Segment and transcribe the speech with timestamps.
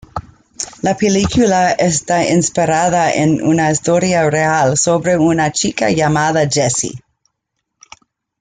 [0.81, 7.03] La película está inspirada en una historia real, sobre una chica llamada Jessie.